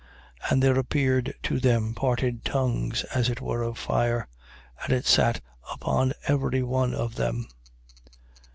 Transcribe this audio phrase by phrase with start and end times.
[0.45, 0.51] 2:3.
[0.51, 4.27] And there appeared to them parted tongues, as it were of fire:
[4.83, 7.45] and it sat upon every one of them.